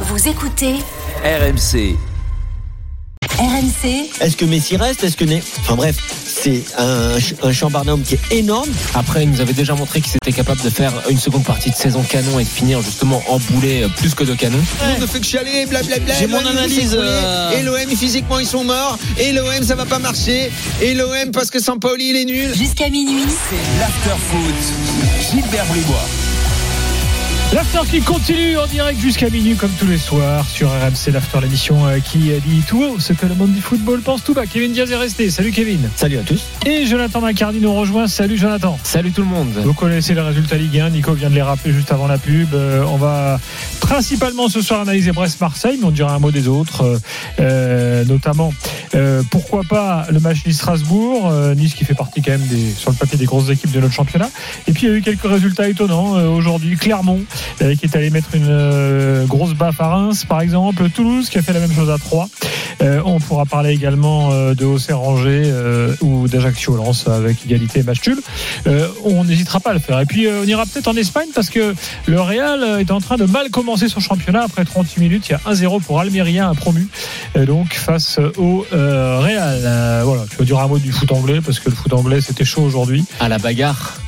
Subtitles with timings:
[0.00, 0.74] Vous écoutez
[1.24, 1.96] RMC.
[3.38, 5.04] RMC Est-ce que Messi reste?
[5.04, 8.68] Est-ce que Né Enfin bref, c'est un, un chambarnum qui est énorme.
[8.94, 11.74] Après, il nous avait déjà montré qu'il était capable de faire une seconde partie de
[11.74, 14.58] saison canon et de finir justement en boulet euh, plus que de canon.
[15.00, 16.14] Ne fait que chialer, blablabla.
[16.14, 17.50] J'ai mon analyse, euh.
[17.58, 18.98] Et l'OM, physiquement, ils sont morts.
[19.18, 20.50] Et l'OM, ça va pas marcher.
[20.80, 22.54] Et l'OM, parce que Sampaoli, il est nul.
[22.54, 23.24] jusqu'à minuit.
[23.50, 25.30] C'est l'after foot.
[25.30, 26.04] Gilbert Bribois.
[27.52, 31.86] L'after qui continue en direct jusqu'à minuit comme tous les soirs sur RMC l'after l'émission
[31.86, 34.46] euh, qui dit tout haut ce que le monde du football pense tout bas.
[34.46, 35.30] Kevin Diaz est resté.
[35.30, 35.88] Salut Kevin.
[35.94, 36.44] Salut à tous.
[36.66, 38.08] Et Jonathan Macardy nous rejoint.
[38.08, 38.78] Salut Jonathan.
[38.82, 39.52] Salut tout le monde.
[39.64, 40.90] Vous connaissez les résultats Ligue 1.
[40.90, 42.52] Nico vient de les rappeler juste avant la pub.
[42.52, 43.38] Euh, on va
[43.80, 46.98] principalement ce soir analyser Brest-Marseille, mais on dira un mot des autres, euh,
[47.38, 48.52] euh, notamment
[48.96, 52.90] euh, pourquoi pas le match Nice-Strasbourg, euh, Nice qui fait partie quand même des, sur
[52.90, 54.30] le papier des grosses équipes de notre championnat.
[54.66, 56.76] Et puis il y a eu quelques résultats étonnants euh, aujourd'hui.
[56.76, 57.20] Clermont
[57.62, 60.88] euh, qui est allé mettre une euh, grosse baffe à Reims, par exemple.
[60.90, 62.28] Toulouse qui a fait la même chose à Troyes.
[62.80, 65.50] On pourra parler également de Auxerre Angers
[66.02, 68.00] ou d'Ajaccio Lens avec égalité match.
[68.66, 69.98] Euh, on n'hésitera pas à le faire.
[70.00, 71.74] Et puis on ira peut-être en Espagne parce que
[72.06, 74.42] le Real est en train de mal commencer son championnat.
[74.42, 76.88] Après 38 minutes, il y a 1-0 pour Almeria, un promu.
[77.34, 79.60] Donc face au euh, Real.
[79.64, 82.20] Euh, voilà, tu vas dire un mot du foot anglais parce que le foot anglais
[82.20, 83.04] c'était chaud aujourd'hui.
[83.20, 83.98] À la bagarre.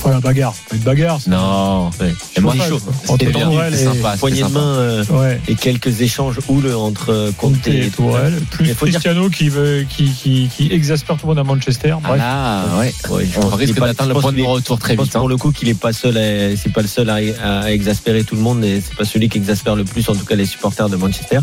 [0.00, 0.54] Voilà, bagarre.
[0.68, 1.20] Pas une bagarre.
[1.20, 1.90] c'est- Non.
[2.00, 2.12] Ouais.
[2.36, 2.80] Je moi, sais pas, chaud.
[3.08, 3.50] C'était bien.
[3.68, 4.16] Et- sympa.
[4.18, 5.40] Poignée de main euh, Ouais.
[5.46, 10.48] et quelques échanges houleux entre Conte et Tourelle, plus dire- Cristiano qui, veut, qui, qui,
[10.54, 11.94] qui exaspère tout le monde à Manchester.
[12.04, 12.80] Ah Bref.
[13.10, 13.16] ouais.
[13.16, 15.14] Ouais, je On risque d'atteindre le point de retour très vite.
[15.14, 15.18] hein.
[15.20, 16.14] pour le coup qu'il est pas seul,
[16.56, 17.18] c'est pas le seul à,
[17.60, 20.24] à exaspérer tout le monde et c'est pas celui qui exaspère le plus, en tout
[20.24, 21.38] cas les supporters de Manchester.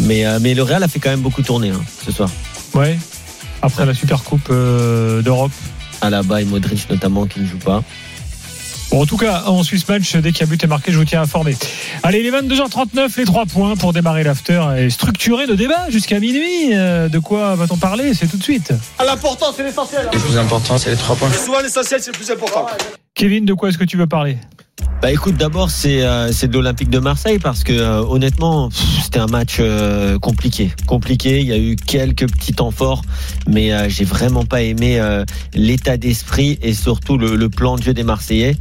[0.00, 2.28] Mais, euh, mais le Real a fait quand même beaucoup tourner hein, ce soir.
[2.74, 2.98] Ouais.
[3.62, 5.52] Après la Super Coupe euh, d'Europe.
[6.00, 7.82] Alaba et Modric notamment qui ne jouent pas.
[8.90, 10.14] Bon, en tout cas, on suit ce match.
[10.16, 11.56] Dès qu'il y a but est marqué, je vous tiens informé.
[12.02, 16.20] Allez, il est 22h39, les trois points pour démarrer l'after et structurer le débat jusqu'à
[16.20, 16.70] minuit.
[16.74, 18.12] Euh, De quoi va-t-on parler?
[18.14, 18.72] C'est tout de suite.
[20.12, 21.28] Le plus important, c'est les trois points.
[23.14, 24.36] Kevin, de quoi est-ce que tu veux parler?
[25.00, 28.70] Bah écoute, d'abord c'est euh, c'est de l'Olympique de Marseille parce que euh, honnêtement
[29.02, 31.40] c'était un match euh, compliqué, compliqué.
[31.40, 33.02] Il y a eu quelques petits temps forts,
[33.46, 35.00] mais j'ai vraiment pas aimé
[35.54, 38.56] l'état d'esprit et surtout le, le plan de jeu des Marseillais.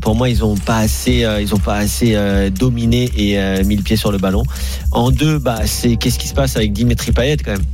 [0.00, 2.16] Pour moi, ils ont pas assez, ils ont pas assez
[2.50, 4.44] dominé et mis le pied sur le ballon.
[4.92, 7.64] En deux, bah c'est qu'est-ce qui se passe avec Dimitri Payet quand même?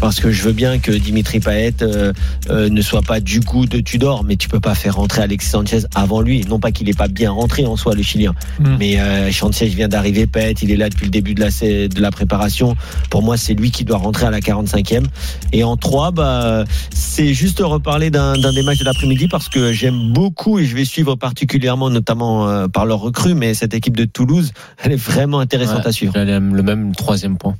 [0.00, 2.12] Parce que je veux bien que Dimitri Payet euh,
[2.50, 5.50] euh, ne soit pas du goût de Tudor, mais tu peux pas faire rentrer Alexis
[5.50, 6.44] Sanchez avant lui.
[6.48, 8.76] Non pas qu'il est pas bien rentré en soi, le Chilien, Mm.
[8.78, 12.00] mais euh, Sanchez vient d'arriver, Payet, il est là depuis le début de la de
[12.00, 12.76] la préparation.
[13.10, 15.04] Pour moi, c'est lui qui doit rentrer à la 45e.
[15.52, 16.64] Et en 3, bah,
[16.94, 20.74] c'est juste reparler d'un d'un des matchs de l'après-midi parce que j'aime beaucoup et je
[20.76, 24.96] vais suivre particulièrement, notamment euh, par leur recrue, mais cette équipe de Toulouse, elle est
[24.96, 25.88] vraiment intéressante Ouais.
[25.88, 26.12] à suivre.
[26.16, 27.56] Le même troisième point.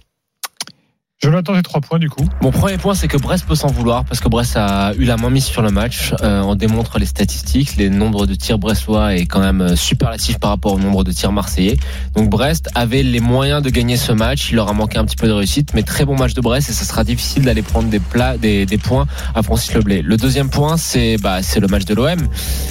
[1.20, 2.24] Jonathan, j'ai trois points du coup.
[2.42, 5.16] Mon premier point, c'est que Brest peut s'en vouloir parce que Brest a eu la
[5.16, 6.14] main mise sur le match.
[6.22, 10.38] Euh, on démontre les statistiques, les nombres de tirs brestois est quand même euh, superlatif
[10.38, 11.76] par rapport au nombre de tirs marseillais.
[12.14, 14.50] Donc Brest avait les moyens de gagner ce match.
[14.52, 16.70] Il leur a manqué un petit peu de réussite, mais très bon match de Brest
[16.70, 20.02] et ça sera difficile d'aller prendre des plats, des, des points à Francis Leblay.
[20.02, 22.28] Le deuxième point, c'est bah, c'est le match de l'OM.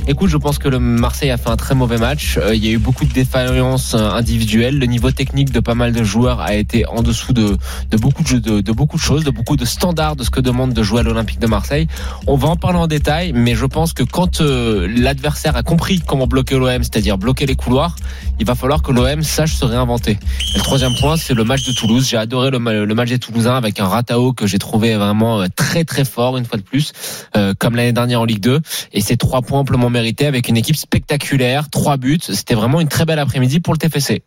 [0.08, 2.38] Écoute, je pense que le Marseille a fait un très mauvais match.
[2.38, 4.80] Euh, il y a eu beaucoup de défaillances euh, individuelles.
[4.80, 7.58] Le niveau technique de pas mal de joueurs a été en dessous de,
[7.92, 10.74] de beaucoup de, de, beaucoup de choses, de beaucoup de standards de ce que demande
[10.74, 11.88] de jouer à l'Olympique de Marseille.
[12.28, 16.00] On va en parler en détail, mais je pense que quand euh, l'adversaire a compris
[16.00, 17.96] comment bloquer l'OM, c'est-à-dire bloquer les couloirs,
[18.40, 20.18] il va falloir que l'OM sache se réinventer.
[20.56, 22.08] Le troisième point, c'est le match de Toulouse.
[22.08, 25.42] J'ai adoré le, ma- le match des Toulousains avec un Ratao que j'ai trouvé vraiment
[25.42, 26.92] euh, très très fort une fois de plus,
[27.36, 28.62] euh, comme l'année dernière en Ligue 2.
[28.94, 32.20] Et c'est trois points amplement mérités avec une équipe spectaculaire, trois buts.
[32.22, 34.24] C'était vraiment une très belle après-midi pour le TFC.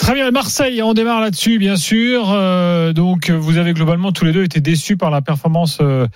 [0.00, 2.30] Très bien, Marseille, on démarre là-dessus, bien sûr.
[2.32, 6.06] Euh, donc, vous avez globalement tous les deux été déçus par la performance euh,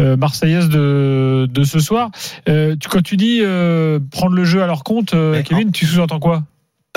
[0.00, 2.10] euh, marseillaise de, de ce soir.
[2.48, 5.84] Euh, tu, quand tu dis euh, prendre le jeu à leur compte, euh, Kevin, tu
[5.84, 6.42] sous-entends quoi?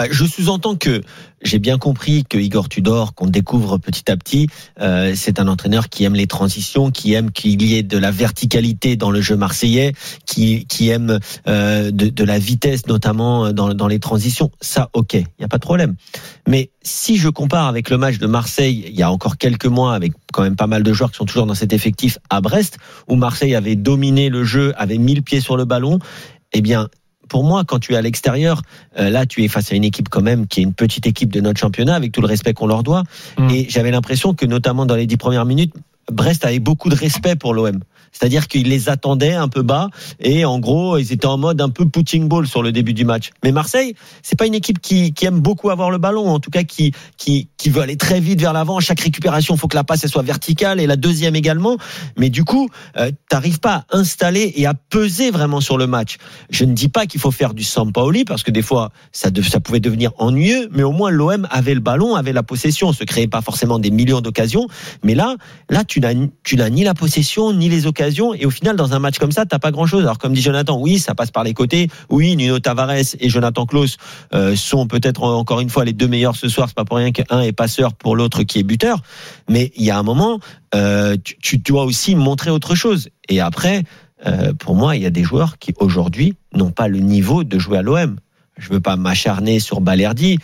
[0.10, 1.02] Je sous-entends que
[1.42, 4.48] j'ai bien compris que Igor Tudor, qu'on découvre petit à petit,
[4.80, 8.12] euh, c'est un entraîneur qui aime les transitions, qui aime qu'il y ait de la
[8.12, 9.94] verticalité dans le jeu marseillais,
[10.26, 14.52] qui, qui aime euh, de, de la vitesse notamment dans, dans les transitions.
[14.62, 15.96] Ça, ok, il n'y a pas de problème.
[16.48, 19.94] Mais si je compare avec le match de Marseille, il y a encore quelques mois,
[19.94, 22.78] avec quand même pas mal de joueurs qui sont toujours dans cet effectif à Brest,
[23.08, 26.00] où Marseille avait dominé le jeu, avait mis le pied sur le ballon,
[26.54, 26.88] eh bien,
[27.28, 28.62] pour moi, quand tu es à l'extérieur,
[29.00, 31.32] euh, là, tu es face à une équipe quand même qui est une petite équipe
[31.32, 33.04] de notre championnat, avec tout le respect qu'on leur doit.
[33.38, 33.50] Mm.
[33.50, 35.74] Et j'avais l'impression que, notamment dans les dix premières minutes,
[36.12, 37.80] Brest avait beaucoup de respect pour l'OM.
[38.18, 41.70] C'est-à-dire qu'ils les attendaient un peu bas et en gros, ils étaient en mode un
[41.70, 43.30] peu putting ball sur le début du match.
[43.44, 43.94] Mais Marseille,
[44.24, 47.48] c'est pas une équipe qui, aime beaucoup avoir le ballon, en tout cas qui, qui,
[47.70, 48.80] veut aller très vite vers l'avant.
[48.80, 51.78] Chaque récupération, il faut que la passe soit verticale et la deuxième également.
[52.18, 56.18] Mais du coup, euh, t'arrives pas à installer et à peser vraiment sur le match.
[56.50, 59.60] Je ne dis pas qu'il faut faire du Sampaoli parce que des fois, ça, ça
[59.60, 63.28] pouvait devenir ennuyeux, mais au moins l'OM avait le ballon, avait la possession, se créait
[63.28, 64.68] pas forcément des millions d'occasions.
[65.04, 65.36] Mais là,
[65.70, 68.07] là, tu n'as ni la possession, ni les occasions.
[68.34, 70.04] Et au final, dans un match comme ça, t'as pas grand chose.
[70.04, 71.90] Alors, comme dit Jonathan, oui, ça passe par les côtés.
[72.10, 73.98] Oui, Nuno Tavares et Jonathan Klaus
[74.34, 76.68] euh, sont peut-être euh, encore une fois les deux meilleurs ce soir.
[76.68, 79.02] C'est pas pour rien qu'un est passeur pour l'autre qui est buteur.
[79.50, 80.40] Mais il y a un moment,
[80.76, 83.10] euh, tu, dois aussi montrer autre chose.
[83.30, 83.84] Et après,
[84.60, 87.78] pour moi, il y a des joueurs qui aujourd'hui n'ont pas le niveau de jouer
[87.78, 88.18] à l'OM.
[88.58, 90.40] Je veux pas m'acharner sur Balerdi,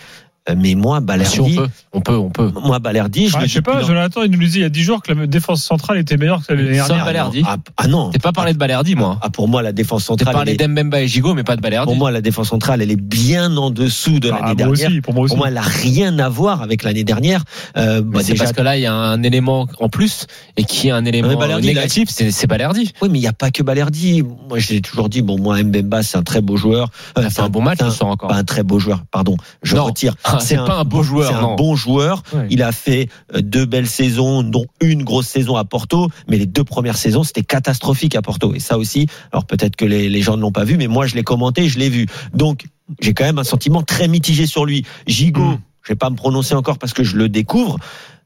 [0.58, 2.52] mais moi, Si on Balerdi, peut, on peut, on peut.
[2.64, 4.82] moi, Balerdi, je le je sais pas, Jonathan, il nous disait il y a 10
[4.84, 7.06] jours que la défense centrale était meilleure que l'année Sans dernière.
[7.06, 7.44] Balerdi.
[7.48, 8.10] Ah, ah non.
[8.10, 9.20] T'es pas parlé de Balerdi, moi.
[9.22, 11.56] Ah, pour moi, la défense T'es centrale, parlé elle est- d'Embemba et Gigot, mais pas
[11.56, 11.86] de Balerdi.
[11.88, 14.90] pour moi, la défense centrale, elle est bien en dessous de Ah, l'année moi dernière.
[14.90, 15.30] aussi, pour moi aussi.
[15.30, 17.44] Pour moi, elle a rien à voir avec l'année dernière.
[17.78, 20.66] Euh, bah, c'est déjà, parce que là, il y a un élément en plus et
[20.66, 22.92] qui est un élément Balerdi, négatif, c'est c'est Balerdi.
[23.02, 24.24] oui, mais il n'y a pas que Balerdi.
[24.50, 26.90] Moi, j'ai toujours dit, bon, moi, Mbemba, c'est un très beau joueur.
[27.18, 28.30] Euh, Il a fait un bon match c'est soir encore.
[28.30, 29.38] Pas un très beau joueur, pardon.
[29.62, 29.86] Je Non.
[29.86, 30.16] retire.
[30.38, 32.24] Ah, c'est pas un beau joueur, C'est un bon joueur.
[32.34, 32.48] Ouais.
[32.50, 36.46] Il a fait euh, deux belles saisons, dont une grosse saison à Porto, mais les
[36.46, 38.54] deux premières saisons, c'était catastrophique à Porto.
[38.54, 41.08] Et ça aussi, alors peut-être que les, les gens ne l'ont pas vu, mais moi,
[41.08, 42.08] je l'ai commenté, je l'ai vu.
[42.34, 42.66] Donc,
[43.02, 44.86] j'ai quand même un sentiment très mitigé sur lui.
[45.08, 45.60] Gigot, Mm.
[45.84, 47.78] je vais pas me prononcer encore parce que je le découvre.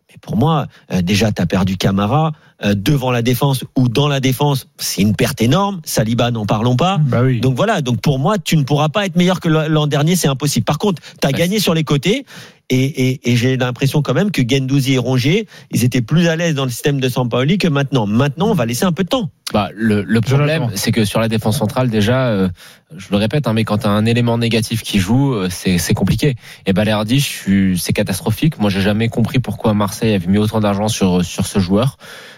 [0.09, 2.31] Mais pour moi, euh, déjà, tu as perdu Camara
[2.63, 4.67] devant la défense ou dans la défense.
[4.77, 5.79] C'est une perte énorme.
[5.83, 6.97] Saliba, n'en parlons pas.
[6.99, 7.39] Bah oui.
[7.39, 10.27] Donc voilà, donc pour moi, tu ne pourras pas être meilleur que l'an dernier, c'est
[10.27, 10.65] impossible.
[10.65, 12.25] Par contre, tu as gagné sur les côtés
[12.69, 16.35] et, et, et j'ai l'impression quand même que Gendouzi et Rongier, ils étaient plus à
[16.35, 18.05] l'aise dans le système de Sampaoli que maintenant.
[18.07, 19.29] Maintenant, on va laisser un peu de temps.
[19.53, 22.49] Bah, le, le problème, c'est que sur la défense centrale, déjà, euh,
[22.97, 25.77] je le répète, hein, mais quand tu as un élément négatif qui joue, euh, c'est
[25.77, 26.35] c'est compliqué.
[26.65, 28.59] Et Balerdi, je suis- c'est catastrophique.
[28.59, 31.95] Moi, j'ai jamais compris pourquoi Marseille avait mis autant d'argent sur sur ce joueur.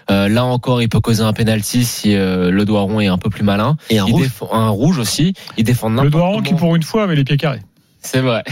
[0.09, 3.17] Euh, là encore, il peut causer un penalty si euh, le doigt rond est un
[3.17, 3.77] peu plus malin.
[3.89, 4.23] Et un il rouge.
[4.23, 5.33] défend un rouge aussi.
[5.57, 7.61] Il défend Le doigt rond qui, pour une fois, avait les pieds carrés.
[8.01, 8.43] C'est vrai.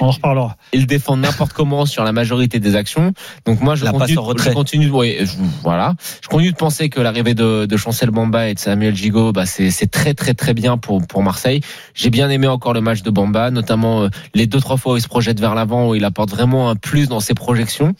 [0.00, 0.56] On en reparlera.
[0.72, 3.12] il défend n'importe comment sur la majorité des actions.
[3.44, 4.50] Donc moi, je La continue, passe en retrait.
[4.50, 5.32] je continue, oui, je-
[5.62, 9.32] voilà, je continue de penser que l'arrivée de, de Chancel Bamba et de Samuel Gigot,
[9.32, 11.60] bah c'est c'est très très très bien pour pour Marseille.
[11.94, 14.96] J'ai bien aimé encore le match de Bamba, notamment euh, les deux trois fois où
[14.96, 17.94] il se projette vers l'avant, où il apporte vraiment un plus dans ses projections.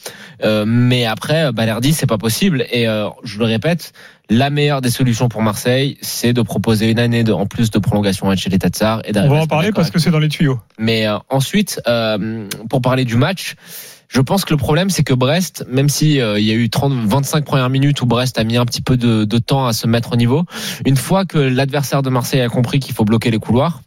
[0.45, 2.65] Euh, mais après, euh, Balerdi, c'est pas possible.
[2.71, 3.93] Et euh, je le répète.
[4.33, 7.79] La meilleure des solutions pour Marseille, c'est de proposer une année de, en plus de
[7.79, 10.59] prolongation à Tchèle Tatsar et On va en parler parce que c'est dans les tuyaux.
[10.79, 13.57] mais euh, ensuite, euh, pour parler du match,
[14.09, 16.71] je pense que le problème, c'est que Brest, même si euh, il y a eu
[16.71, 19.75] 30, 25 premières minutes où Brest a mis un petit peu de, de temps à
[19.75, 20.45] se mettre au niveau,
[20.87, 23.83] une fois que l'adversaire de Marseille a compris qu'il faut bloquer les couloirs,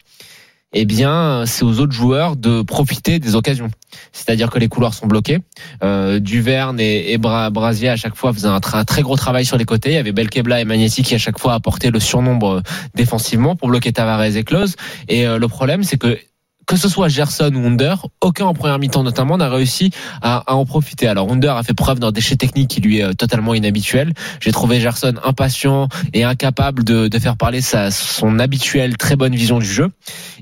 [0.78, 3.70] eh bien, c'est aux autres joueurs de profiter des occasions.
[4.12, 5.40] C'est-à-dire que les couloirs sont bloqués.
[5.84, 9.58] Euh, Duverne et, et Bra- Brasier à chaque fois faisaient un, très gros travail sur
[9.58, 9.92] les côtés.
[9.92, 12.62] Il y avait Belkebla et Magnetti qui à chaque fois apportaient le surnombre euh,
[12.94, 14.76] défensivement pour bloquer Tavares et Klose.
[15.08, 16.20] Et euh, le problème, c'est que
[16.66, 19.92] que ce soit Gerson ou Under, aucun en première mi-temps notamment n'a réussi
[20.22, 21.08] à, à en profiter.
[21.08, 24.14] Alors Under a fait preuve d'un déchet technique qui lui est euh, totalement inhabituel.
[24.40, 29.36] J'ai trouvé Gerson impatient et incapable de, de faire parler sa, son habituelle très bonne
[29.36, 29.92] vision du jeu.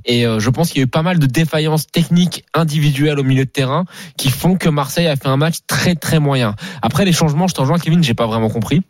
[0.06, 3.24] Et euh, je pense qu'il y a eu pas mal de défaillances techniques individuelles au
[3.24, 3.86] milieu de terrain
[4.18, 6.56] qui font que Marseille a fait un match très très moyen.
[6.82, 8.82] Après les changements, je t'en rejoins Kevin, j'ai pas vraiment compris.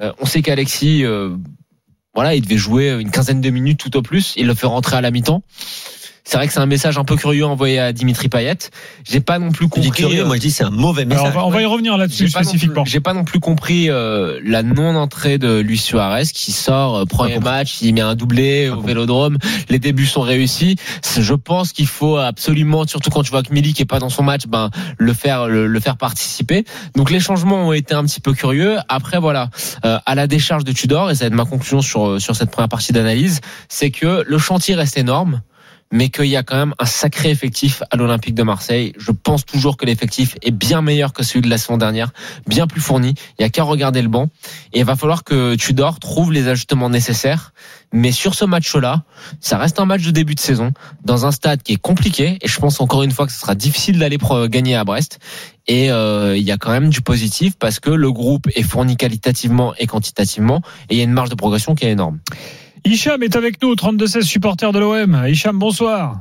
[0.00, 1.36] Euh, on sait qu'Alexis, euh,
[2.14, 4.34] voilà, il devait jouer une quinzaine de minutes tout au plus.
[4.36, 5.42] Il le fait rentrer à la mi-temps.
[6.28, 8.58] C'est vrai que c'est un message un peu curieux envoyé à Dimitri Payet.
[9.08, 10.02] J'ai pas non plus Je dis compris.
[10.02, 11.36] curieux, euh, moi je dis c'est un mauvais Alors, message.
[11.36, 12.84] on, va, on va y revenir là-dessus j'ai pas non plus- spécifiquement.
[12.84, 17.38] J'ai pas non plus compris euh, la non-entrée de Luis Suarez qui sort euh, premier
[17.38, 20.74] match, il met un doublé au Vélodrome, les débuts sont réussis.
[21.16, 24.24] Je pense qu'il faut absolument, surtout quand tu vois que Milik est pas dans son
[24.24, 26.64] match, ben le faire le, le faire participer.
[26.96, 28.78] Donc les changements ont été un petit peu curieux.
[28.88, 29.50] Après voilà,
[29.84, 32.50] euh, à la décharge de Tudor et ça va être ma conclusion sur sur cette
[32.50, 35.40] première partie d'analyse, c'est que le chantier reste énorme
[35.92, 38.92] mais qu'il y a quand même un sacré effectif à l'Olympique de Marseille.
[38.98, 42.12] Je pense toujours que l'effectif est bien meilleur que celui de la saison dernière,
[42.46, 43.14] bien plus fourni.
[43.38, 44.28] Il y a qu'à regarder le banc.
[44.72, 47.52] Et il va falloir que Tudor trouve les ajustements nécessaires.
[47.92, 49.04] Mais sur ce match-là,
[49.40, 50.72] ça reste un match de début de saison,
[51.04, 52.38] dans un stade qui est compliqué.
[52.42, 55.18] Et je pense encore une fois que ce sera difficile d'aller gagner à Brest.
[55.68, 58.96] Et euh, il y a quand même du positif parce que le groupe est fourni
[58.96, 60.62] qualitativement et quantitativement.
[60.88, 62.18] Et il y a une marge de progression qui est énorme.
[62.86, 65.24] Hicham est avec nous, 32-16 supporter de l'OM.
[65.26, 66.18] Hicham, bonsoir.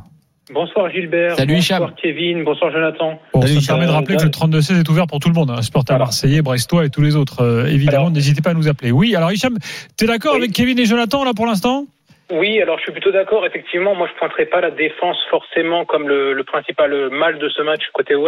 [0.51, 1.35] Bonsoir Gilbert.
[1.35, 1.95] Salut, bonsoir Hicham.
[2.01, 2.43] Kevin.
[2.43, 3.19] Bonsoir Jonathan.
[3.33, 5.35] Bon, Salut, ça me permet de rappeler que le 32-16 est ouvert pour tout le
[5.35, 6.05] monde, hein, supporters Voilà.
[6.05, 7.41] marseillais, brestois et tous les autres.
[7.43, 8.91] Euh, évidemment, n'hésitez pas à nous appeler.
[8.91, 9.57] Oui, alors Hicham,
[9.95, 10.39] t'es d'accord Oui.
[10.39, 11.85] avec Kevin et Jonathan là pour l'instant?
[12.31, 13.45] Oui, alors je suis plutôt d'accord.
[13.45, 17.61] Effectivement, moi je pointerai pas la défense forcément comme le, le principal mal de ce
[17.61, 18.25] match côté OM.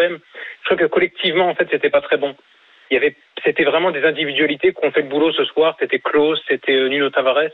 [0.61, 2.35] Je trouve que collectivement, en fait, c'était pas très bon.
[2.91, 5.75] Il y avait, c'était vraiment des individualités qui ont fait le boulot ce soir.
[5.79, 7.51] C'était Klaus, c'était euh, Nuno Tavares,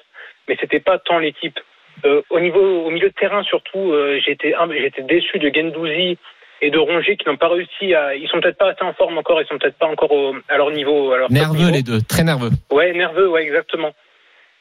[0.48, 1.60] mais c'était pas tant l'équipe.
[2.06, 6.18] Euh, au niveau, au milieu de terrain surtout, euh, j'étais, j'étais déçu de Gendouzi
[6.62, 8.16] et de Rongier qui n'ont pas réussi à.
[8.16, 9.42] Ils sont peut-être pas assez en forme encore.
[9.42, 11.12] Ils sont peut-être pas encore au- à leur niveau.
[11.14, 11.72] À leur top Nerveux niveau.
[11.72, 12.50] les deux, très nerveux.
[12.72, 13.92] Ouais, nerveux, ouais, exactement.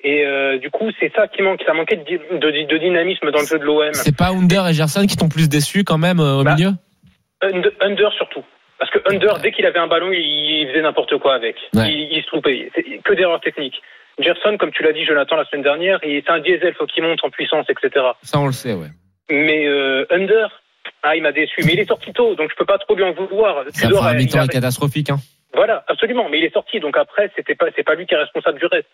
[0.04, 1.62] Et euh, du coup, c'est ça qui manque.
[1.64, 3.92] Ça manquait de, di- de- de dynamisme dans le jeu de l'OM.
[3.94, 6.70] C'est pas Under et Gerson qui t'ont plus déçu quand même euh, au Bah, milieu?
[7.40, 8.44] Under, Under surtout.
[8.78, 10.18] Parce que Under, dès qu'il avait un ballon, il,
[10.62, 11.54] il faisait n'importe quoi avec.
[11.74, 11.92] Ouais.
[11.92, 12.68] Il, il se trompait.
[12.74, 13.80] C'est que d'erreurs techniques.
[14.18, 17.02] Gerson, comme tu l'as dit, Jonathan, la semaine dernière, il- c'est un diesel, faut qu'il
[17.02, 18.04] monte en puissance, etc.
[18.22, 18.88] Ça on le sait, ouais.
[19.30, 20.48] Mais euh, Under,
[21.02, 21.62] ah, il m'a déçu.
[21.64, 23.64] Mais il est sorti tôt, donc je peux pas trop lui en vouloir.
[23.70, 25.10] Ça Tudor, un mi-temps catastrophique.
[25.10, 25.16] Hein.
[25.54, 26.28] Voilà, absolument.
[26.28, 28.66] Mais il est sorti, donc après, c'était pas, c'est pas lui qui est responsable du
[28.66, 28.88] reste.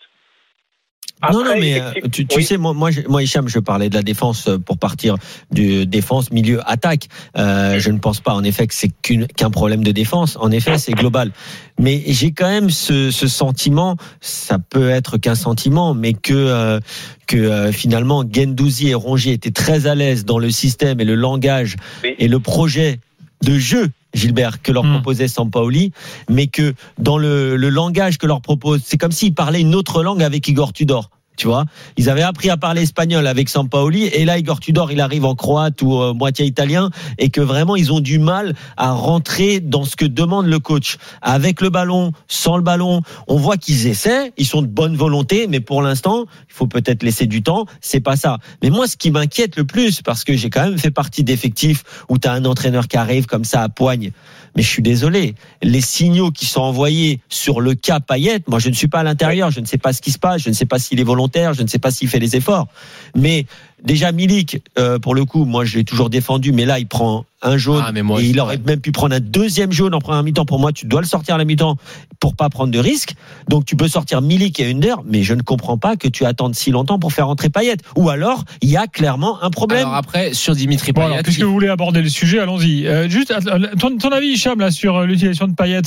[1.31, 2.43] Non, non, mais euh, tu, tu oui.
[2.43, 5.15] sais, moi, moi, moi, Hicham, je parlais de la défense euh, pour partir
[5.51, 7.07] du défense, milieu, attaque.
[7.37, 10.37] Euh, je ne pense pas, en effet, que c'est qu'un problème de défense.
[10.39, 11.31] En effet, c'est global.
[11.77, 16.79] Mais j'ai quand même ce, ce sentiment, ça peut être qu'un sentiment, mais que euh,
[17.27, 21.15] que euh, finalement Gendouzi et Rongier étaient très à l'aise dans le système et le
[21.15, 22.15] langage Oui.
[22.17, 22.99] et le projet
[23.43, 23.89] de jeu.
[24.13, 24.93] Gilbert, que leur Hmm.
[24.93, 25.91] proposait Sampaoli,
[26.29, 30.03] mais que dans le, le langage que leur propose, c'est comme s'ils parlaient une autre
[30.03, 31.09] langue avec Igor Tudor.
[31.39, 31.63] Tu vois,
[31.95, 35.35] ils avaient appris à parler espagnol avec Sampaoli, et là Igor Tudor, il arrive en
[35.35, 39.85] croate ou euh, moitié italien, et que vraiment ils ont du mal à rentrer dans
[39.85, 40.97] ce que demande le coach.
[41.21, 45.47] Avec le ballon, sans le ballon, on voit qu'ils essaient, ils sont de bonne volonté,
[45.47, 47.65] mais pour l'instant, il faut peut-être laisser du temps.
[47.79, 48.39] C'est pas ça.
[48.61, 51.85] Mais moi, ce qui m'inquiète le plus, parce que j'ai quand même fait partie d'effectifs
[52.09, 54.11] où tu as un entraîneur qui arrive comme ça à poigne.
[54.55, 58.69] Mais je suis désolé, les signaux qui sont envoyés sur le cas Payet, moi je
[58.69, 60.53] ne suis pas à l'intérieur, je ne sais pas ce qui se passe, je ne
[60.53, 62.67] sais pas s'il est volontaire, je ne sais pas s'il fait les efforts.
[63.15, 63.45] Mais
[63.83, 67.25] déjà Milik, euh, pour le coup, moi je l'ai toujours défendu, mais là il prend
[67.41, 69.99] un jaune Ah, mais moi et il aurait même pu prendre un deuxième jaune en
[69.99, 70.45] première mi-temps.
[70.45, 71.77] Pour moi, tu dois le sortir à la mi-temps
[72.19, 73.15] pour pas prendre de risques.
[73.47, 76.55] Donc tu peux sortir Milik et Under, mais je ne comprends pas que tu attendes
[76.55, 77.77] si longtemps pour faire rentrer Payet.
[77.95, 79.81] Ou alors il y a clairement un problème.
[79.81, 82.87] Alors après, sur Dimitri Bon, Payet, alors, puisque vous voulez aborder le sujet, allons-y.
[82.87, 85.81] Euh, juste, euh, ton, ton avis, Hicham, là, sur l'utilisation de Payet?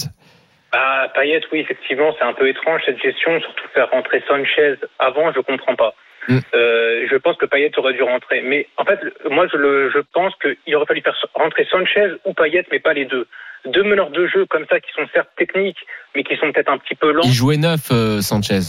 [0.73, 5.33] Bah, Payet, oui, effectivement, c'est un peu étrange cette gestion, surtout faire rentrer Sanchez avant,
[5.33, 5.95] je comprends pas.
[6.29, 6.39] Mm.
[6.55, 9.99] Euh, je pense que Payet aurait dû rentrer, mais en fait, moi, je, le, je
[10.15, 13.27] pense qu'il aurait fallu faire rentrer Sanchez ou Payet, mais pas les deux.
[13.67, 15.79] Deux meneurs de jeu comme ça qui sont certes techniques,
[16.17, 17.23] mais qui sont peut-être un petit peu lents.
[17.25, 18.61] il jouait neuf, euh, Sanchez.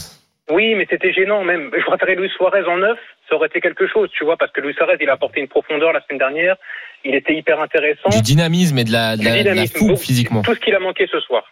[0.50, 1.70] Oui, mais c'était gênant même.
[1.76, 2.98] Je préférais Luis Suarez en neuf,
[3.28, 5.48] ça aurait été quelque chose, tu vois, parce que Luis Suarez, il a apporté une
[5.48, 6.56] profondeur la semaine dernière,
[7.02, 8.10] il était hyper intéressant.
[8.10, 10.42] Du dynamisme et de la, de la, de la fougue physiquement.
[10.42, 11.44] Tout ce qu'il a manqué ce soir.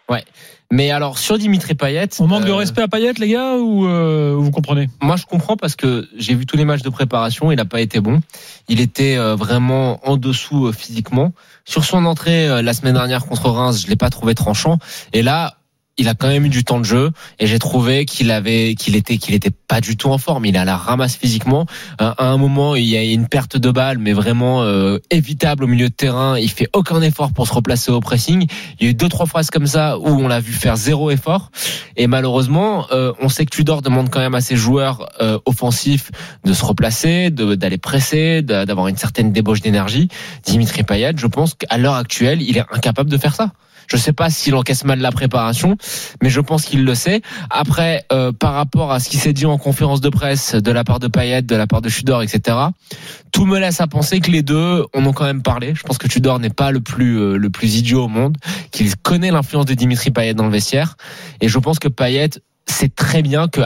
[0.71, 2.09] Mais alors, sur Dimitri Payet.
[2.19, 4.87] On manque de euh, respect à Payet, les gars, ou euh, vous comprenez?
[5.03, 7.53] Moi, je comprends parce que j'ai vu tous les matchs de préparation.
[7.53, 8.21] Il n'a pas été bon.
[8.69, 11.33] Il était euh, vraiment en dessous euh, physiquement.
[11.67, 14.79] Sur son entrée euh, la semaine dernière contre Reims, je l'ai pas trouvé tranchant.
[15.13, 15.57] Et là,
[15.99, 18.97] il a quand même eu du temps de jeu et j'ai trouvé qu'il avait qu'il
[18.97, 20.47] était qu'il était pas du tout en forme.
[20.47, 21.67] Il à la ramasse physiquement.
[21.99, 25.67] À un moment, il y a une perte de balle, mais vraiment euh, évitable au
[25.67, 26.39] milieu de terrain.
[26.39, 28.47] Il fait aucun effort pour se replacer au pressing.
[28.79, 31.11] Il y a eu deux trois phrases comme ça où on l'a vu faire zéro
[31.11, 31.51] effort.
[31.97, 36.11] Et malheureusement, euh, on sait que Tudor demande quand même à ses joueurs euh, offensifs
[36.45, 40.09] de se replacer, d'aller presser, d'avoir une certaine débauche d'énergie.
[40.45, 43.53] Dimitri Payet, je pense qu'à l'heure actuelle, il est incapable de faire ça.
[43.87, 45.77] Je sais pas s'il encaisse mal la préparation,
[46.23, 47.23] mais je pense qu'il le sait.
[47.51, 50.85] Après, euh, par rapport à ce qui s'est dit en conférence de presse de la
[50.85, 52.57] part de Payet, de la part de Tudor, etc.,
[53.33, 55.75] tout me laisse à penser que les deux en ont quand même parlé.
[55.75, 58.37] Je pense que Tudor n'est pas le plus euh, le plus idiot au monde,
[58.71, 60.97] qu'il connaît l'influence de Dimitri Payet dans le vestiaire,
[61.41, 62.31] et je pense que Payet
[62.67, 63.63] sait très bien que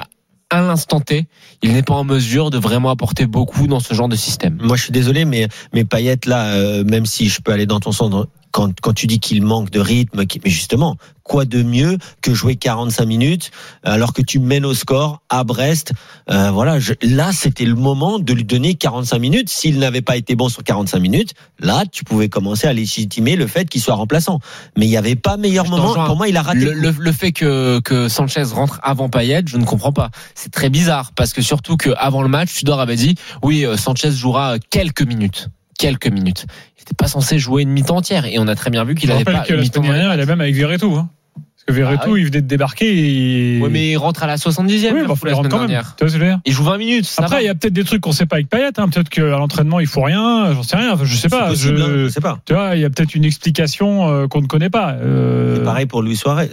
[0.51, 1.27] à l'instant T,
[1.63, 4.59] il n'est pas en mesure de vraiment apporter beaucoup dans ce genre de système.
[4.63, 7.81] Moi, je suis désolé, mais mais Payet là, euh, même si je peux aller dans
[7.81, 8.13] ton sens,
[8.57, 12.57] quand quand tu dis qu'il manque de rythme, mais justement, quoi de mieux que jouer
[12.57, 13.51] 45 minutes
[13.83, 15.93] alors que tu mènes au score à Brest
[16.31, 19.49] Euh, Voilà, je- là, c'était le moment de lui donner 45 minutes.
[19.51, 23.47] S'il n'avait pas été bon sur 45 minutes, là, tu pouvais commencer à légitimer le
[23.47, 24.41] fait qu'il soit remplaçant.
[24.77, 25.93] Mais il n'y avait pas meilleur Je moment.
[26.07, 26.61] Pour moi, il a raté.
[26.65, 30.11] Le, le- le fait que, que Sanchez rentre avant Payet, je ne comprends pas.
[30.35, 33.77] C'est très bizarre parce que surtout que avant le match, Tudor avait dit oui, euh,
[33.77, 36.47] Sanchez jouera quelques minutes, quelques minutes.
[36.76, 39.11] Il n'était pas censé jouer une mi-temps entière et on a très bien vu qu'il
[39.11, 40.95] rappelle pas que une la semaine dernière, il a même avec Verretou.
[40.97, 41.09] Hein.
[41.35, 42.21] Parce que Verretou, Ah oui.
[42.21, 43.56] il venait de débarquer.
[43.56, 43.61] Et...
[43.61, 44.92] Ouais, mais il rentre à la 70e.
[44.92, 45.83] oui, bah, faut la semaine quand même.
[45.99, 47.04] Tu vois Il joue 20 minutes.
[47.06, 48.71] ça Après, il y a peut-être des trucs qu'on sait pas avec Payet.
[48.78, 48.88] Hein.
[48.88, 50.52] Peut-être qu'à l'entraînement, il faut rien.
[50.54, 50.92] J'en sais rien.
[50.92, 51.47] Enfin, je sais pas.
[51.47, 51.83] C'est possible, je...
[51.83, 52.38] hein, je sais pas.
[52.47, 54.92] Tu vois, il y a peut-être une explication euh, qu'on ne connaît pas.
[54.92, 56.50] Euh, C'est pareil pour Luis Suarez.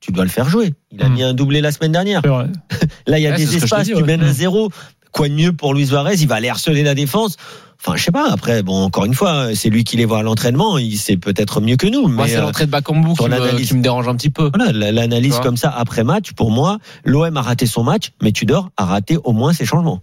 [0.00, 0.72] Tu dois le faire jouer.
[0.92, 1.12] Il a Hmm.
[1.14, 2.22] mis un doublé la semaine dernière.
[3.06, 4.02] Là, il y a Ouais, des espaces, dis, tu ouais.
[4.04, 4.32] mènes à Mm.
[4.32, 4.70] zéro.
[5.16, 6.14] Quoi de mieux pour Luis Suarez?
[6.20, 7.36] Il va aller harceler la défense.
[7.78, 8.30] Enfin, je sais pas.
[8.30, 10.76] Après, bon, encore une fois, c'est lui qui les voit à l'entraînement.
[10.78, 12.06] Il sait peut-être mieux que nous.
[12.08, 13.68] Moi, Mais c'est euh, l'entrée de Bakambu qui, me- l'analyse.
[13.68, 14.50] qui me dérange un petit peu.
[14.54, 18.32] voilà, la- l'analyse comme ça après match, pour moi, l'OM a raté son match, mais
[18.32, 20.00] Tudor a raté au moins ses changements.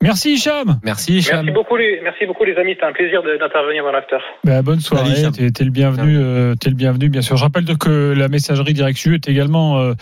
[0.00, 0.78] Merci, Hicham.
[0.84, 1.44] Merci, Hicham.
[1.44, 2.74] Merci beaucoup, les, merci beaucoup les amis.
[2.74, 4.18] C'était un plaisir d'intervenir dans l'after.
[4.44, 5.28] Bah, bonne soirée.
[5.34, 6.16] T'es t'es le bienvenu.
[6.16, 7.36] euh, T'es le bienvenu, bien sûr.
[7.36, 9.94] Je rappelle que la messagerie Direct U est également euh,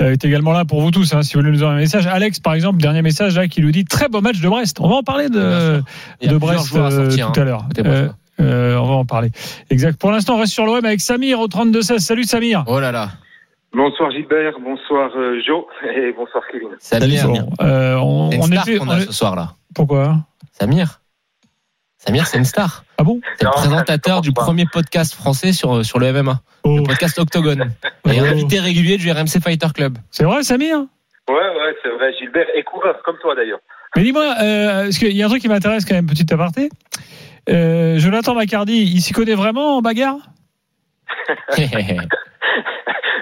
[0.00, 1.12] euh, est également là pour vous tous.
[1.14, 2.06] Hein, si vous voulez nous envoyer un message.
[2.06, 4.78] Alex, par exemple, dernier message là qui nous dit très beau match de Brest.
[4.80, 5.82] On va en parler de sûr.
[6.22, 7.42] Il y a de Brest à euh, sortir, tout hein.
[7.42, 7.64] à l'heure.
[7.68, 8.14] Côté brestois.
[8.40, 9.28] Euh, on va en parler.
[9.68, 10.00] Exact.
[10.00, 11.98] Pour l'instant, on reste sur l'OM avec Samir au 32-16.
[11.98, 12.64] Salut Samir.
[12.66, 13.10] Oh là là.
[13.74, 15.64] Bonsoir Gilbert, bonsoir euh, Joe
[15.96, 16.68] et bonsoir Kevin.
[16.78, 17.20] Samir.
[17.20, 18.78] Salut, Bon, euh, on, C'est une on star était.
[18.80, 19.54] on a est- ce soir-là.
[19.74, 20.16] Pourquoi?
[20.52, 21.00] Samir.
[21.96, 22.84] Samir, c'est une star.
[22.98, 23.20] Ah bon?
[23.38, 24.42] C'est le présentateur du pas.
[24.42, 26.40] premier podcast français sur, sur le MMA.
[26.64, 26.78] Oh.
[26.78, 27.70] Le podcast Octogone.
[28.10, 28.24] Et Oh.
[28.24, 29.96] invité régulier du RMC Fighter Club.
[30.10, 30.78] C'est vrai, Samir?
[31.28, 33.60] Ouais, ouais, c'est vrai, Gilbert est coureur, comme toi d'ailleurs.
[33.96, 36.68] Mais dis-moi, euh, parce qu'il y a un truc qui m'intéresse quand même, petit aparté.
[37.48, 40.16] Euh, Jonathan Macardy, il s'y connaît vraiment en bagarre?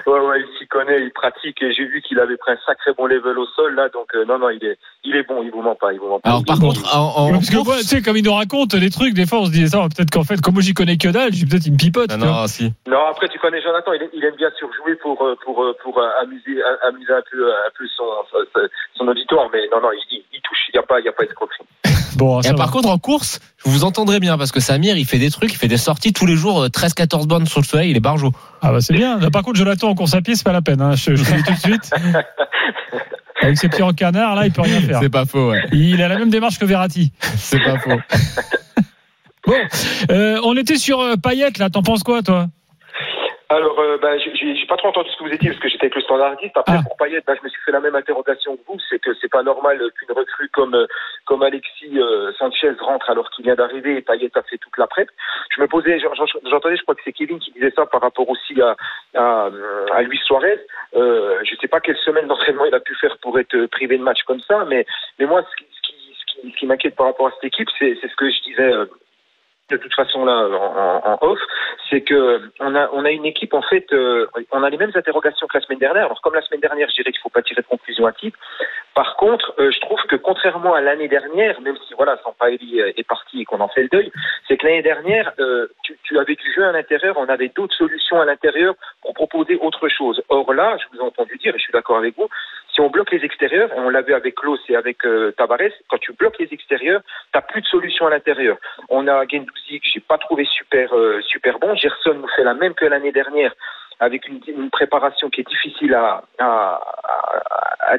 [0.07, 2.91] Ouais, ouais, il s'y connaît, il pratique et j'ai vu qu'il avait pris un sacré
[2.97, 5.51] bon level au sol là, donc euh, non, non, il est, il est bon, il
[5.51, 6.29] vous ment pas, il vous ment pas.
[6.29, 8.89] Alors par contre, en, en Parce que moi, tu sais, comme il nous raconte des
[8.89, 11.07] trucs, des fois on se dit ça, peut-être qu'en fait, comme moi j'y connais que
[11.09, 12.09] dalle, je- peut-être il me pipote.
[12.11, 12.41] Non, tu vois.
[12.41, 12.71] non, si.
[12.87, 15.97] Non, après tu connais Jonathan, il, il aime bien surjouer pour euh, pour euh, pour
[15.99, 18.37] euh, amuser amuser un peu un peu son son,
[18.95, 20.23] son auditoire, mais non, non, il,
[20.73, 21.65] il, il touche, il y a pas il y a pas d'escroquerie.
[22.17, 25.17] Bon, Et par contre, en course, je vous entendrai bien parce que Samir, il fait
[25.17, 27.91] des trucs, il fait des sorties tous les jours, euh, 13-14 bornes sur le soleil,
[27.91, 28.31] il est barjot.
[28.61, 29.17] Ah bah c'est bien.
[29.31, 30.81] Par contre, Jonathan en course à pied, c'est pas la peine.
[30.81, 30.95] Hein.
[30.95, 31.89] Je, je te le dis tout de suite.
[33.41, 34.99] Avec ses pieds en canard, là, il peut rien faire.
[35.01, 35.63] C'est pas faux, ouais.
[35.71, 37.11] Il a la même démarche que Verratti.
[37.37, 37.99] C'est pas faux.
[39.47, 39.55] Bon,
[40.11, 41.69] euh, on était sur euh, Payet, là.
[41.71, 42.47] T'en penses quoi, toi?
[43.53, 45.95] Alors, euh, ben, j'ai- pas trop entendu ce que vous étiez parce que j'étais avec
[45.95, 46.55] le standardiste.
[46.55, 46.83] Après, Ah.
[46.87, 48.79] pour Payet, ben, je me suis fait la même interrogation que vous.
[48.89, 50.85] C'est que c'est pas normal qu'une recrue comme euh,
[51.25, 54.87] comme Alexis euh, Sanchez rentre alors qu'il vient d'arriver et Payet a fait toute la
[54.87, 55.09] prep.
[55.53, 57.99] Je me posais, j'en- j'en- j'entendais, je crois que c'est Kevin qui disait ça par
[58.01, 58.77] rapport aussi à
[59.15, 59.49] à,
[59.93, 60.59] à Luis Suarez.
[60.95, 64.03] Euh, je sais pas quelle semaine d'entraînement il a pu faire pour être privé de
[64.03, 64.85] match comme ça, mais
[65.19, 67.43] mais moi, ce qui ce qui ce qui, ce qui m'inquiète par rapport à cette
[67.51, 68.71] équipe, c'est c'est ce que je disais.
[69.71, 70.47] De toute façon là
[71.05, 71.39] en, off,
[71.89, 74.91] c'est que on a on a une équipe en fait, euh, on a les mêmes
[74.93, 76.05] interrogations que la semaine dernière.
[76.05, 78.35] Alors comme la semaine dernière, je dirais qu'il faut pas tirer de conclusion à type.
[78.93, 82.91] Par contre, euh, je trouve que contrairement à l'année dernière, même si voilà, Sampaoli euh,
[82.97, 84.11] est parti et qu'on en fait le deuil,
[84.47, 85.33] c'est que l'année dernière,
[85.83, 89.57] tu, tu avais du jeu à l'intérieur, on avait d'autres solutions à l'intérieur pour proposer
[89.61, 90.21] autre chose.
[90.29, 92.27] Or là, je vous ai entendu dire, et je suis d'accord avec vous,
[92.81, 95.99] on bloque les extérieurs, et on l'a vu avec Klaus et avec euh, Tavares, quand
[95.99, 98.57] tu bloques les extérieurs, t'as plus de solution à l'intérieur.
[98.89, 101.75] On a Gendouzi que j'ai pas trouvé super euh, super bon.
[101.75, 103.53] Gerson nous fait la même que l'année dernière
[103.99, 106.17] avec une, préparation qui est difficile à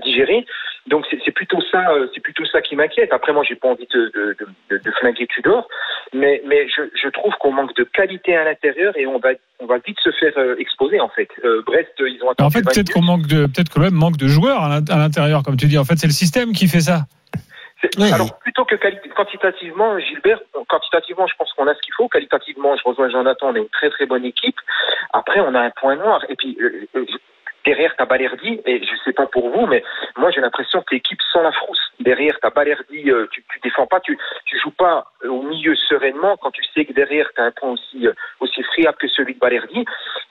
[0.03, 0.45] digérer.
[0.89, 3.13] Donc c'est c'est plutôt ça, euh, c'est plutôt ça qui m'inquiète.
[3.13, 4.37] Après moi j'ai pas envie de, de,
[4.71, 5.69] de, de, flinguer Tudor,
[6.13, 9.67] mais mais je, je trouve qu'on manque de qualité à l'intérieur et on va on
[9.67, 11.29] va vite se faire euh, exposer en fait.
[11.45, 14.17] Euh, Brest ils ont En fait, 20 peut-être qu'on manque de, peut-être que l'OM manque
[14.17, 15.79] de joueurs à l'int- à l'intérieur, comme tu dis.
[15.79, 17.03] En fait, c'est le système qui fait ça.
[17.99, 18.13] Ouais.
[18.13, 18.77] Alors plutôt que
[19.15, 22.09] quantitativement, Gilbert, quantitativement, je pense qu'on a ce qu'il faut.
[22.09, 24.57] Qualitativement, je rejoins Jonathan, on a une très très bonne équipe.
[25.13, 26.25] Après, on a un point noir.
[26.29, 27.05] Et puis euh, euh,
[27.65, 28.61] derrière, t'as Balerdi.
[28.67, 29.83] Et je sais pas pour vous, mais
[30.17, 31.81] moi j'ai l'impression que l'équipe sent la frousse.
[32.01, 33.11] Derrière, t'as Balerdi.
[33.11, 36.63] euh, tu, tu défends pas, tu tu joues pas euh, au milieu sereinement quand tu
[36.75, 39.85] sais que derrière t'as un point aussi euh, aussi friable que celui de Balerdi.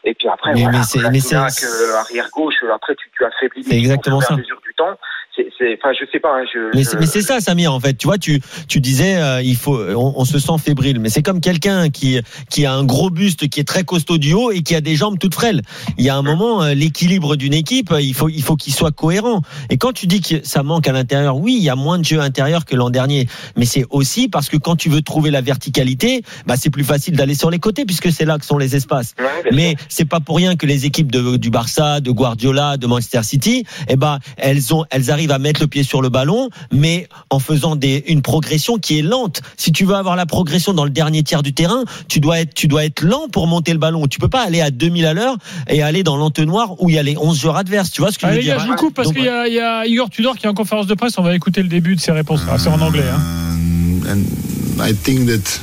[0.03, 2.55] Et puis après, Mais- voilà, mais c'est- Kolasinac, mais c'est- euh, arrière gauche.
[2.73, 3.65] Après, tu, tu affaiblis.
[3.71, 4.35] Exactement et à ça.
[4.35, 4.97] mesure du temps.
[5.35, 6.29] C'est, enfin, je sais pas.
[6.29, 7.93] Hein, je, Mais je- c'est, mais c'est ça, Samir, en fait.
[7.93, 10.99] Tu vois, tu, tu disais, euh, il faut, on, on se sent fébrile.
[10.99, 14.33] Mais c'est comme quelqu'un qui, qui a un gros buste, qui est très costaud du
[14.33, 15.61] haut et qui a des jambes toutes frêles.
[15.97, 18.73] Il y a un moment, euh, l'équilibre d'une équipe, euh, il faut, il faut qu'il
[18.73, 19.41] soit cohérent.
[19.69, 22.03] Et quand tu dis que ça manque à l'intérieur, oui, il y a moins de
[22.05, 23.27] jeu intérieur que l'an dernier.
[23.55, 27.15] Mais c'est aussi parce que quand tu veux trouver la verticalité, bah, c'est plus facile
[27.15, 29.13] d'aller sur les côtés puisque c'est là que sont les espaces.
[29.17, 29.51] Ouais.
[29.53, 33.23] Mais c'est pas pour rien que les équipes de, du Barça, de Guardiola, de Manchester
[33.23, 37.07] City, eh ben elles ont, elles arrivent à mettre le pied sur le ballon, mais
[37.29, 39.41] en faisant des, une progression qui est lente.
[39.57, 42.53] Si tu veux avoir la progression dans le dernier tiers du terrain, tu dois être,
[42.53, 44.07] tu dois être lent pour monter le ballon.
[44.07, 45.35] Tu peux pas aller à 2000 à l'heure
[45.67, 47.91] et aller dans l'entonnoir où il y a les 11 joueurs adverses.
[47.91, 49.27] Tu vois ce que Allez, je les veux dire je vous coupe parce qu'il y,
[49.27, 51.17] a- il y a Igor Tudor qui est en conférence de presse.
[51.17, 52.39] On va écouter le début de ses réponses.
[52.49, 53.03] Ah, c'est en anglais.
[53.11, 53.19] Hein.
[53.19, 55.59] Um, and I think that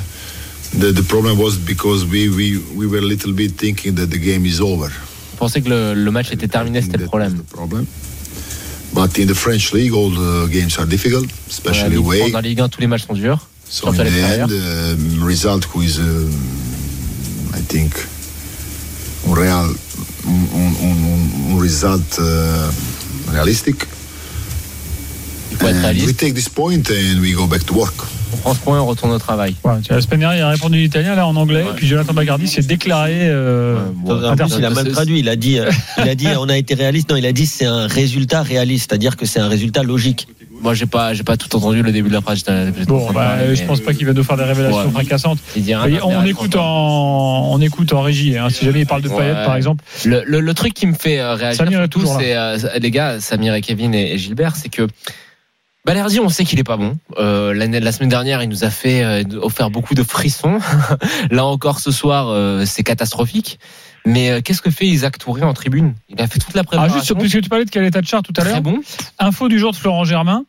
[0.79, 4.19] the, the problem was because we, we, we were a little bit thinking that the
[4.19, 4.91] game is over.
[5.39, 7.39] pensais que le, le match était terminé, c'était le problème?
[8.93, 12.31] But in the French league, all the games are difficult, Dans la especially Ligue, away.
[12.31, 13.47] dans la Ligue 1, tous les matchs sont durs.
[13.71, 16.31] So in the end, um, result who is, um,
[17.55, 17.93] I think,
[19.27, 19.75] un real,
[20.27, 22.71] un, un, un, result uh,
[23.31, 23.87] realistic.
[25.51, 27.95] Il faut être And we take this point and we go back to work.
[28.33, 29.55] On prend ce point et on retourne au travail.
[29.65, 31.63] Ouais, tu vois, la semaine dernière, il a répondu en italien, là en anglais.
[31.63, 31.73] Ouais.
[31.77, 33.17] Puis Jonathan Bagardi s'est déclaré.
[33.23, 35.21] euh, Ouais, bon, En plus, il a mal traduit.
[35.21, 37.11] Il a dit, euh, il a dit, on a été réaliste.
[37.11, 40.29] Non, il a dit, c'est un résultat réaliste, c'est-à-dire que c'est un résultat logique.
[40.61, 42.43] Moi, j'ai pas, j'ai pas tout entendu le début de la phrase.
[42.89, 44.91] Bon, bah, parler, je mais- pense pas qu'il va nous faire des révélations Ouais.
[44.91, 45.39] fracassantes.
[45.57, 48.37] Voyez, on écoute en, on écoute en régie.
[48.37, 48.49] hein.
[48.51, 49.17] Si jamais il parle de Ouais.
[49.19, 52.07] Payet, par exemple, Le, le, le truc qui me fait euh, réagir Samir est surtout,
[52.19, 54.87] c'est euh, les gars, Samir et Kevin et, et Gilbert, c'est que
[55.89, 56.99] Balerdi, on sait qu'il est pas bon.
[57.17, 60.59] Euh, la semaine dernière, il nous a fait euh, offert beaucoup de frissons.
[61.31, 63.59] Là encore, ce soir, euh, c'est catastrophique.
[64.05, 65.95] Mais euh, qu'est-ce que fait Isaac Touré en tribune?
[66.11, 66.99] Il a fait toute la ah, préparation.
[66.99, 68.81] juste puisque tu parlais de Caleta Char tout à l'heure, bon.
[69.19, 70.45] info du jour de Florent Germain.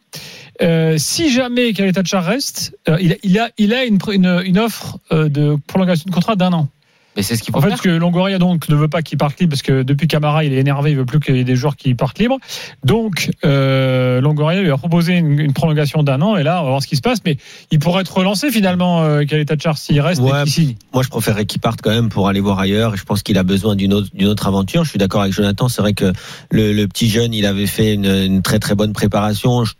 [0.61, 4.41] Euh, si jamais Caleta Char reste, euh, il a, il a, il a une, une,
[4.43, 6.67] une offre de prolongation de contrat d'un an.
[7.15, 7.77] Mais c'est ce qu'il faut En fait, faire.
[7.77, 10.53] parce que Longoria donc ne veut pas qu'il parte libre parce que depuis Camara, il
[10.53, 12.37] est énervé, il veut plus qu'il y ait des joueurs qui partent libres.
[12.83, 16.69] Donc euh, Longoria lui a proposé une, une prolongation d'un an et là, on va
[16.69, 17.19] voir ce qui se passe.
[17.25, 17.37] Mais
[17.71, 20.39] il pourrait être relancé finalement, euh, Caleta Char s'il reste Ouais.
[20.41, 20.75] et qu'il signe.
[20.93, 22.93] Moi, je préférerais qu'il parte quand même pour aller voir ailleurs.
[22.93, 24.83] Et je pense qu'il a besoin d'une autre, d'une autre aventure.
[24.83, 25.67] Je suis d'accord avec Jonathan.
[25.67, 26.13] C'est vrai que
[26.51, 29.65] le, le petit jeune, il avait fait une, une très très bonne préparation.
[29.65, 29.73] Je,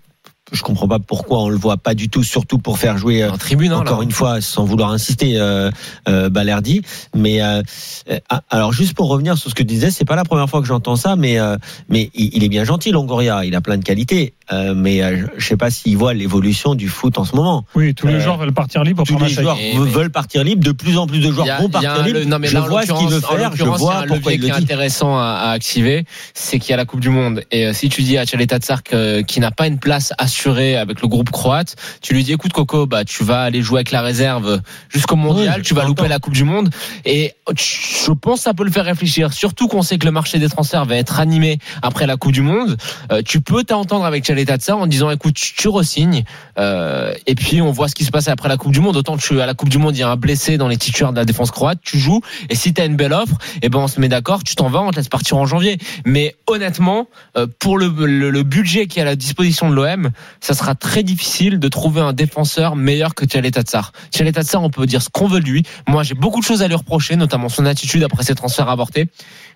[0.51, 3.23] je comprends pas pourquoi on le voit pas du tout, surtout pour faire jouer.
[3.23, 4.03] euh, En tribune, hein, encore là.
[4.03, 5.69] une fois, sans vouloir insister, euh,
[6.07, 6.81] euh, Balerdi.
[7.15, 7.61] Mais euh,
[8.09, 10.61] euh, alors, juste pour revenir sur ce que tu disais, c'est pas la première fois
[10.61, 11.57] que j'entends ça, mais euh,
[11.89, 13.45] mais il, il est bien gentil, Longoria.
[13.45, 16.87] Il a plein de qualités, euh, mais euh, je sais pas s'il voit l'évolution du
[16.87, 17.65] foot en ce moment.
[17.75, 20.43] Oui, tous les joueurs veulent partir libre Tous les joueurs Et- ve- mais- veulent partir
[20.43, 20.63] libre.
[20.63, 22.19] De plus en plus de joueurs a- vont partir libre.
[22.19, 23.55] le- non, mais je là, en vois ce qu'il veut faire.
[23.55, 24.63] Je vois pourquoi il qui le est dit.
[24.63, 27.43] intéressant à, à activer, c'est qu'il y a la Coupe du Monde.
[27.51, 28.93] Et euh, si tu dis à Tchaleta Tsark
[29.27, 32.85] qui n'a pas une place assurée avec le groupe croate, tu lui dis écoute Coco,
[32.85, 36.19] bah tu vas aller jouer avec la réserve jusqu'au mondial, Oui, tu vas louper la
[36.19, 36.69] Coupe du Monde.
[37.05, 39.33] Et je pense que ça peut le faire réfléchir.
[39.33, 42.41] Surtout qu'on sait que le marché des transferts va être animé après la Coupe du
[42.41, 42.77] Monde.
[43.11, 46.23] Euh, tu peux t'entendre avec Tchaleta Tsark en disant écoute, tu, resignes.
[46.57, 48.95] Euh, et puis on voit ce qui se passe après la Coupe du Monde.
[48.95, 50.77] Autant que tu, à la Coupe du Monde, il y a un blessé dans les
[50.77, 52.21] titulaires de la défense croate, tu joues.
[52.49, 54.69] Et si tu as une belle offre, eh ben on se met d'accord, tu t'en
[54.69, 55.77] vas, on te laisse partir en janvier.
[56.05, 60.11] Mais honnêtement, euh, pour le, le, le budget qui est à la disposition de l'OM,
[60.39, 63.91] ça sera très difficile de trouver un défenseur meilleur que Tchaleta Tsar.
[64.11, 65.63] Tchaleta Tsar, on peut dire ce qu'on veut de lui.
[65.87, 69.09] Moi, j'ai beaucoup de choses à lui reprocher, notamment son attitude après ses transferts avortés.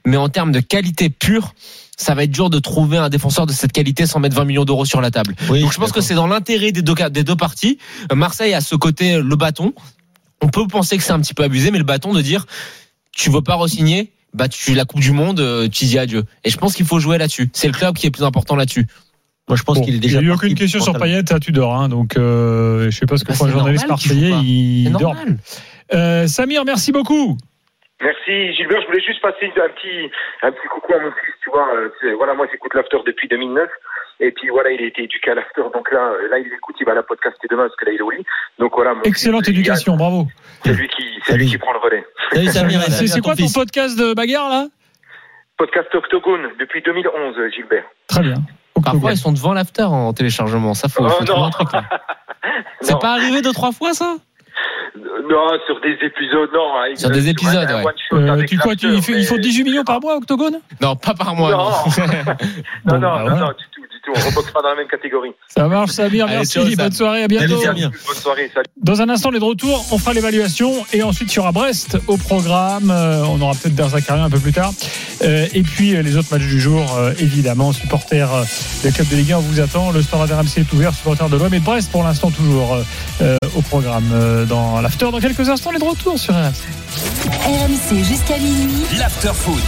[0.06, 1.54] Mais en termes de qualité pure,
[1.98, 4.66] ça va être dur de trouver un défenseur de cette qualité sans mettre 20 millions
[4.66, 5.36] d'euros sur la table.
[5.50, 7.78] Oui, Donc je pense que c'est dans l'intérêt des deux, des deux parties.
[8.12, 9.74] Euh, Marseille a ce côté, euh, le bâton.
[10.42, 12.46] On peut penser que c'est un petit peu abusé, mais le bâton de dire,
[13.12, 16.26] tu veux pas re-signer, bah tu la Coupe du Monde, euh, tu dis adieu.
[16.44, 17.50] Et je pense qu'il faut jouer là-dessus.
[17.54, 18.88] C'est le club qui est plus important là-dessus.
[19.50, 20.20] Moi, je pense Bon, qu'il est il déjà.
[20.22, 20.94] n'y a eu aucune question sur.
[20.98, 23.58] Payet à Tudor, hein, donc euh, je sais pas ce que Bah, font les c'est
[23.58, 25.04] journalistes normal qu'il joue marseillais, dorment.
[25.04, 25.38] normal.
[25.94, 27.38] Euh, Samir, merci beaucoup.
[28.02, 30.10] Merci Gilbert, je voulais juste passer un petit,
[30.44, 31.68] un petit coucou à mon fils, tu vois.
[31.76, 33.70] euh, Voilà, moi j'écoute l'after depuis 2009.
[34.20, 36.86] Et puis voilà, il a été éduqué à l'after, donc là, là il écoute, il
[36.86, 38.24] va la podcaster demain parce que là il est au lit.
[38.60, 38.94] Donc voilà.
[38.94, 40.28] mon Excellente fils, éducation, bravo.
[40.64, 42.06] C'est lui qui, c'est lui qui prend le relais.
[42.32, 44.68] Salut Samir, et C'est quoi ton podcast de bagarre là?
[45.58, 47.84] Podcast Octogone depuis 2011, Gilbert.
[48.08, 48.36] Très bien.
[48.84, 50.74] Parfois, ils sont devant l'after en téléchargement.
[50.74, 51.46] Ça, faut, Oh, faut trouver non.
[51.48, 51.84] un truc, là.
[52.82, 53.00] C'est Non.
[53.00, 54.16] pas arrivé deux, trois fois, ça?
[54.96, 56.76] Non, sur des épisodes, non.
[56.84, 57.86] avec- Sur des épisodes, un ouais.
[57.86, 60.18] one-shot Euh, avec tu quoi, tu, il, faut, il faut mais- 18 millions par mois,
[60.18, 60.60] Octogone?
[60.82, 61.52] Non, pas par mois.
[61.52, 61.58] Non.
[61.58, 61.72] non.
[62.86, 63.36] Non, non, bah, non, voilà.
[63.36, 63.82] non, du tout,
[64.16, 65.32] On reboxe pas dans la même catégorie.
[65.48, 66.54] Ça marche, Samir, Allez, merci.
[66.54, 66.66] ciao.
[66.76, 67.62] Bonne soirée, à bientôt.
[67.62, 67.82] Salut.
[67.82, 68.68] Bonne soirée, salut.
[68.78, 71.98] Dans un instant, les de retour, on fera l'évaluation et ensuite il y aura Brest
[72.08, 72.92] au programme.
[72.92, 74.74] Euh, on aura peut-être Berzakarian un peu plus tard.
[75.24, 76.84] Euh, et puis euh, les autres matchs du jour,
[77.20, 78.30] évidemment, supporters
[78.84, 79.92] des clubs de Ligue 1, on vous attend.
[79.92, 82.78] Le Stade RMC est ouvert, supporters de l'OM et de Brest pour l'instant toujours
[83.56, 85.10] au programme dans l'after.
[85.12, 86.52] Dans quelques instants, les de retour sur RMC.
[87.46, 88.86] RMC jusqu'à minuit.
[88.98, 89.64] L'after foot.